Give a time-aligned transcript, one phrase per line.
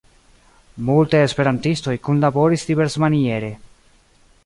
[0.87, 3.55] Multaj esperantistoj kunlaboris diversmaniere.